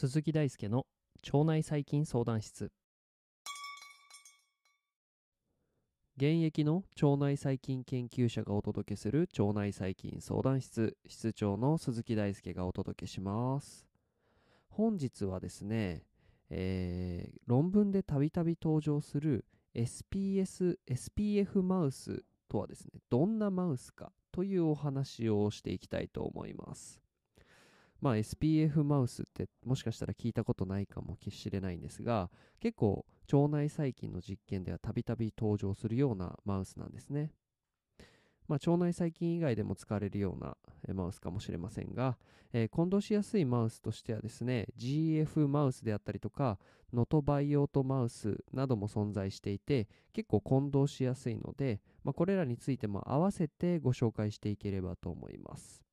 [0.00, 0.86] 鈴木大輔の
[1.30, 2.72] 腸内細菌相談室。
[6.16, 10.96] 現役の腸内細菌研究者がお届けする腸内細菌相談室。
[11.06, 13.86] 室長の鈴木大輔がお届けします。
[14.70, 16.02] 本日はですね、
[16.50, 27.00] えー論文でたびたび登場する SPS SPF マウスとはですねどんなマウスかというお話をしていきたいと思います
[28.00, 37.32] まあ SPF マウスってもしかしたら聞いたことないかもしれないんですが結構腸内細菌の実験ではたびたび登場するようなマウスなんですね。
[38.50, 40.56] まあ、腸内細菌以外でも使われるような
[40.92, 42.18] マウスかもしれませんが、
[42.52, 46.58] えー混同しやすいマウスとしてはですね GF マウスであったりとか
[46.92, 55.84] ノトバイオートマウスなども存在していて結構混同しやすいので、まあ、これらについても合わせてご紹介していければと思います。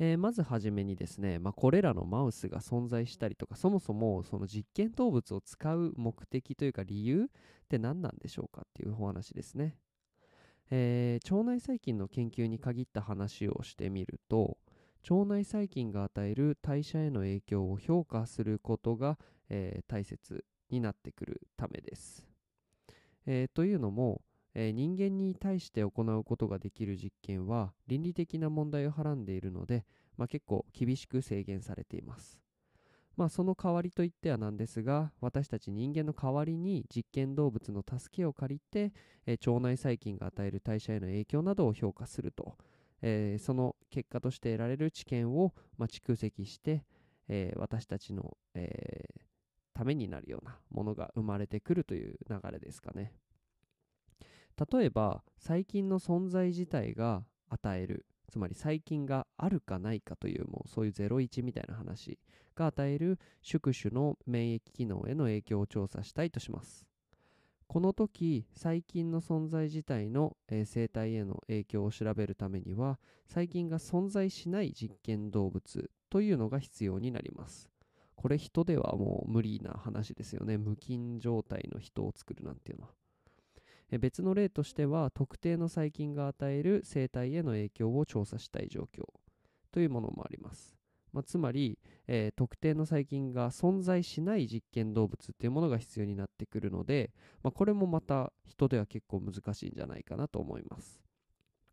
[0.00, 7.28] えーまずはじめにですね、まあ、これらのマウスが存在したりとかそもそもその実験動物を使う目的というか理由っ
[7.68, 9.76] て何なんでしょうかっていうお話ですね、
[10.74, 14.56] えー腸内細菌の研究に限った話をしてみると
[15.08, 19.18] 腸内細菌が与える代謝への影響を評価することが、
[19.50, 22.24] えー大切になってくるためです、
[23.26, 24.22] えーというのも
[24.54, 29.84] え人間に対して行うことができる実験は倫理的な問題をはらんでいるので、
[30.16, 32.38] まあ、結構厳しく制限されています。
[33.16, 38.92] まあその代わりといってはなんですが私たち人間の代わりに実験動物の助けを借りて、
[39.26, 42.56] えー腸内細菌が与える代謝への影響などを評価すると、
[43.02, 46.84] えーその結果として得られる知見を、まあ、蓄積して、
[47.28, 49.22] えー私たちの、えー
[49.74, 53.12] ためになるようなものが生まれてくるという流れですかね。
[54.70, 62.18] 例えば細菌の存在自体が与えるつまり細菌があるかないかというもうそういう01みたいな話
[62.56, 66.86] が与える宿主の免疫機能への影響を調査したいとします。
[67.66, 72.98] この時細菌の存在自体の、えー生態への影響を調べるためには
[73.28, 77.68] 細菌が存在しない実験動物というのが必要になります。
[78.16, 80.56] これ人ではもう無理な話ですよね。
[80.56, 82.92] 無菌状態の人を作るなんていうのは。
[83.98, 89.04] 別の例としては特定の細菌が与える生態への影響を調査したい状況。
[89.72, 90.76] というものもあります、
[91.14, 97.10] まあつまり、えー特定の細菌が存在しない実験動物っていうものが必要になってくるので、
[97.42, 101.00] まあこれもまた人では結構難しいんじゃないかなと思います、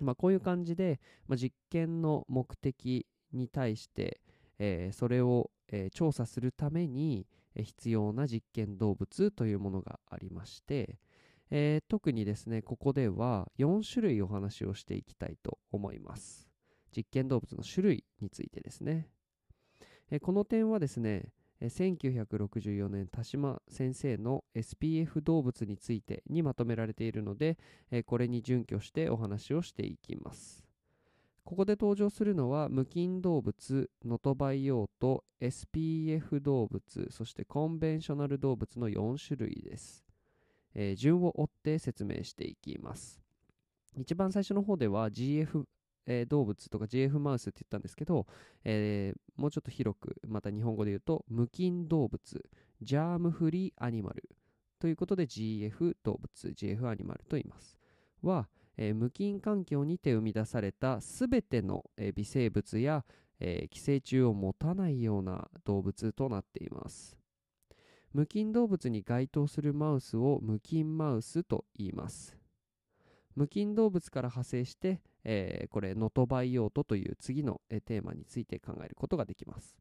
[0.00, 4.20] まあ、こういう感じで、ま実験の目的に対して、
[4.58, 10.98] えーそれを、えー調査するために必要な実験動物というものがありまして、
[11.54, 16.48] えー特にですねここでは4種類お話をしていきたいと思います。
[16.96, 19.06] 実験動物の種類についてですね、
[20.10, 21.28] えーこの点はですね
[21.60, 27.58] 1964年田島先生の SPF 動物についてにまとめられているので、
[27.90, 30.64] えこれに準拠してお話をしていきます。
[31.44, 40.11] ここで登場するのは無菌動物、ノトバイオート、SPF 動物、そしてコンベンショナル動物の4種類です。
[40.74, 43.20] えー順を追って説明していきます。
[43.96, 45.64] 一番最初の方では GF、
[46.06, 48.26] えー動物とか GF マウスって言ったんですけど、
[48.64, 52.50] えーもうちょっと広く、また日本語で言うと、無菌動物、
[52.80, 54.28] ジャームフリーアニマル
[54.78, 57.78] ということで GF 動物、GF アニマルと言います。
[58.22, 63.04] は、えー無菌環境にて生み出されたすべての、えー微生物や、
[63.40, 67.21] えー寄生虫を持たないような動物となっています。
[68.12, 72.36] 無菌動物に該当するマウスを無菌マウスと言います。
[73.34, 79.78] 無菌動物から派生して、えーこれノトバイオートという次の、えテーマについて考えることができます。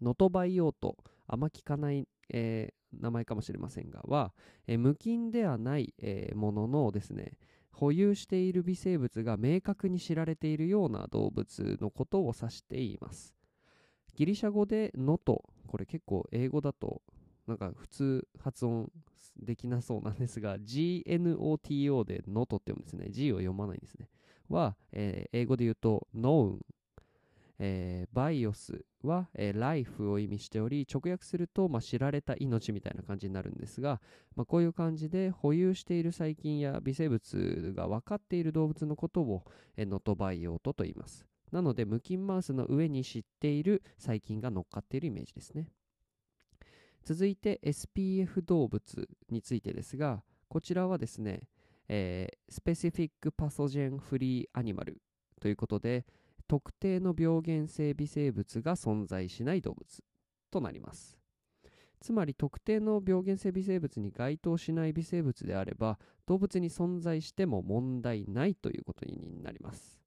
[0.00, 0.96] ノトバイオート、
[1.26, 4.32] あんま聞かない、えー名前かもしれませんが、は、
[4.66, 7.36] えー無菌ではない、えもののですね、
[7.72, 13.34] 保有している微生物が明確に知られているような動物のことを指しています。
[14.14, 17.02] ギリシャ語でノト、これ結構英語だと
[17.46, 18.90] なんか普通発音
[19.36, 23.10] できなそうなんですが、GNOTO でノトって読むんですね。
[23.10, 24.08] G を読まないんですね。
[24.48, 26.58] は、えー英語で言うと known、
[27.58, 34.00] えー、バイオスは、えー、ライフを意味しており、直訳すると、まあ、知られた命みたいな感じになるんですが、
[34.34, 39.44] まあ、こういう感じで保有している細菌や微生物が分かっている動物のことを、
[39.76, 41.26] えーノトバイオートと言います。
[41.52, 45.68] なので、無菌マウスの上に知っている細菌が乗っかっているイメージですね。
[47.04, 51.48] 続いて SPF 動物についてですがこちらはですね、
[51.88, 54.94] えー、Specific Pathogen Free Animal
[55.40, 56.06] ということで
[56.48, 60.02] 特定の病原性微生物が存在しない動物
[60.50, 61.18] となります。
[62.00, 70.03] つまり特定の病原性微生物に該当しない微生物であれば動物に存在しても問題ないということになります。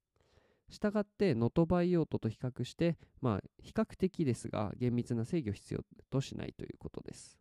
[0.70, 5.80] したがってノトバイオートと比較してまあ比較的ですが厳密な制御必要
[6.10, 7.38] としないということです。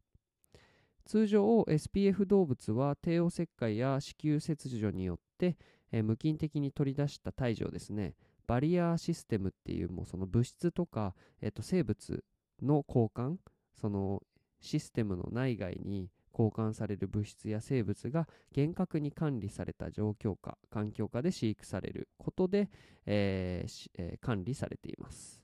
[1.06, 5.58] 通常 SPF 動物は帝王切開や子宮切除によって、
[5.92, 8.16] えー、無菌的に取り出した胎児をですね。
[8.46, 12.24] バリアシステムっていうもうその物質とか、えー、と生物
[12.62, 13.38] の交換
[13.76, 14.24] その
[14.62, 22.70] システムの内外に交換される物質や生物が厳格に管理された状況下環境下で飼育されることで、
[23.06, 25.44] えーえー、管理されています。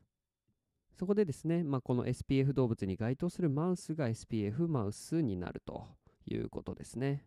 [0.93, 5.87] そこでですね、まあ、この SPF 動物に該当するマウスが SPF マウスになると
[6.27, 7.25] いうことですね。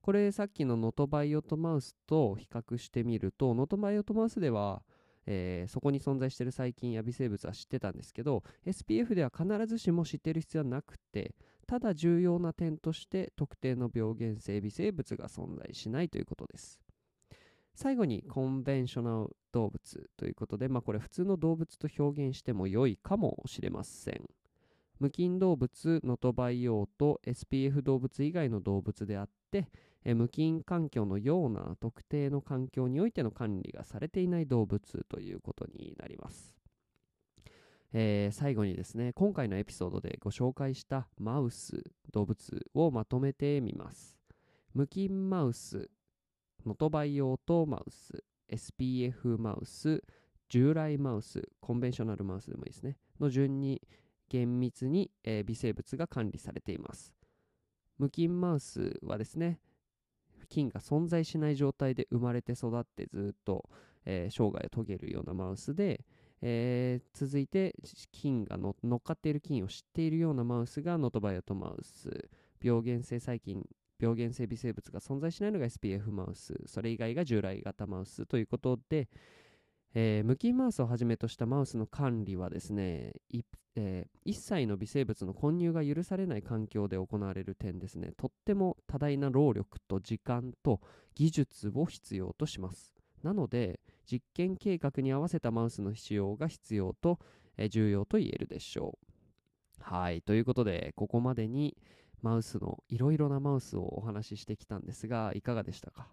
[0.00, 4.82] これさっきのノトバイオトマウスと比較してみるとノトバイオトマウスでは
[5.26, 11.34] えー、そこに存在している細菌や微生物は知ってたんですけど SPF では必ずしも知っている必要はなくて
[11.66, 16.80] ただ重要な点として特定の病原性微生物が存在しないということです
[17.74, 24.22] 最後にコンベンショナル動物ということで、まあ、これ普通の動物と表現しても良いかもしれません
[24.98, 29.68] 無菌動物ノトバイオと SPF 動物以外の動物であって
[30.04, 36.61] え無菌環境のような特定の環境においての管理がされていない動物ということになります。
[37.92, 44.18] えー、最後にですね、今回のエピソードでご紹介したマウス、動物をまとめてみます。
[44.72, 45.90] 無菌マウス、
[46.64, 50.02] ノトバイオートマウス、SPF マウス、
[50.48, 53.82] 従来マウス、コンベンショナルマウスでもいいですね、の順に
[54.28, 57.12] 厳密に、えー、微生物が管理されています。
[57.98, 59.60] 無菌マウスはですね、
[60.48, 63.68] 菌が存在しない状態で生まれて育ってずっと、
[64.04, 66.04] えー、生涯を遂げるようなマウスで、
[66.42, 67.74] えー、続いて
[68.10, 72.28] 菌が乗っかっている菌を知っているようなマウスがノトバイオトマウス
[72.60, 73.64] 病原性細菌
[74.00, 79.08] 病原性微生物が存在しないのが SPF マウスそれ以外が従来型マウスということで、
[79.94, 83.12] えー、無菌マウスをはじめとしたマウスの管理はですね、
[83.76, 90.80] えー、一切の微生物の混入が許されない環境で行われる点ですね、とっても多大な労力と時間と
[91.14, 92.94] 技術を必要とします。
[93.22, 97.18] なので、実験計画に合わせたマウスの使用が必要と、
[97.56, 99.06] えー、重要と言えるでしょう。
[99.80, 101.76] はい、ということで、ここまでに
[102.20, 106.08] マウスのいろいろなマウスをお話ししてきたんですが、いかがでしたか？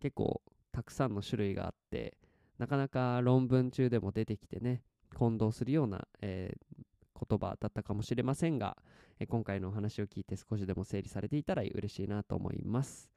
[0.00, 0.42] 結構
[0.72, 2.18] たくさんの種類があって、
[2.58, 4.82] なかなか論文中でも出てきてね、
[5.16, 8.76] 混同するような、えー、言葉だったかもしれませんが、
[9.18, 13.10] え、今回のお話を聞いて少しでも整理されていたら嬉しいなと思います。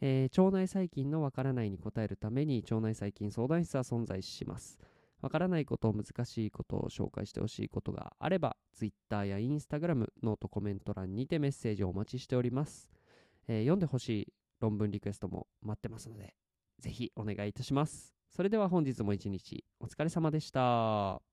[0.00, 4.78] えー、腸内細菌のわからないに答えるために腸内細菌相談室は存在します。
[5.20, 12.90] わからないこと、難しいことを紹介してほしいことがあれば、Twitter や Instagram、ノートコメント欄にてメッセージをお待ちしております。
[13.46, 16.34] えー、読んでほしい論文リクエストも待ってますので、
[16.78, 18.14] ぜひお願いいたします。
[18.30, 21.29] それでは本日も一日お疲れ様でした。